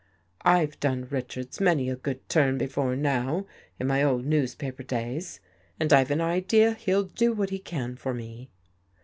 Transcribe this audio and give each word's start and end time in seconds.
I've 0.41 0.79
done 0.79 1.05
Richards 1.11 1.59
many 1.61 1.87
a 1.87 1.95
good 1.95 2.27
turn 2.27 2.57
before 2.57 2.95
now 2.95 3.45
in 3.79 3.85
my 3.85 4.01
old 4.01 4.25
newspaper 4.25 4.81
days, 4.81 5.39
and 5.79 5.93
I've 5.93 6.09
an 6.09 6.21
idea 6.21 6.73
he'll 6.73 7.03
do 7.03 7.33
what 7.33 7.51
he 7.51 7.59
can 7.59 7.95
for 7.95 8.11
me." 8.11 8.49